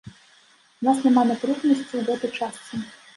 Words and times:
У 0.83 0.87
нас 0.87 0.97
няма 1.07 1.23
напружанасці 1.31 1.93
ў 1.99 2.01
гэтай 2.09 2.31
частцы. 2.39 2.81